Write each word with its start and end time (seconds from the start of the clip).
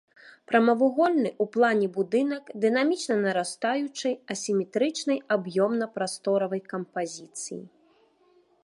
Прамавугольны 0.51 1.29
ў 1.31 1.45
плане 1.57 1.87
будынак 1.97 2.49
дынамічна 2.63 3.17
нарастаючай 3.27 4.13
асіметрычнай 4.37 5.23
аб'ёмна-прасторавай 5.37 6.61
кампазіцыі. 6.75 7.63